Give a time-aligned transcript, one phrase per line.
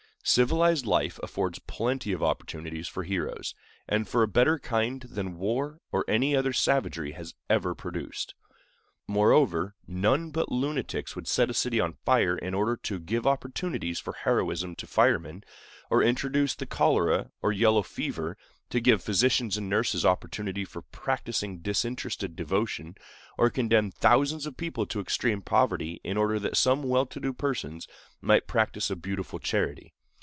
[0.23, 3.55] Civilized life affords plenty of opportunities for heroes,
[3.89, 8.35] and for a better kind than war or any other savagery has ever produced.
[9.07, 13.97] Moreover, none but lunatics would set a city on fire in order to give opportunities
[13.99, 15.43] for heroism to firemen,
[15.89, 18.37] or introduce the cholera or yellow fever
[18.69, 22.93] to give physicians and nurses opportunity for practicing disinterested devotion,
[23.39, 27.33] or condemn thousands of people to extreme poverty in order that some well to do
[27.33, 27.87] persons
[28.21, 29.95] might practice a beautiful charity.